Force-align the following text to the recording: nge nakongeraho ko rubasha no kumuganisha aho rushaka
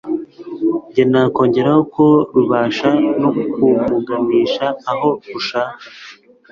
nge 0.91 1.03
nakongeraho 1.11 1.81
ko 1.95 2.05
rubasha 2.35 2.89
no 3.21 3.29
kumuganisha 3.53 4.65
aho 4.91 5.09
rushaka 5.31 5.83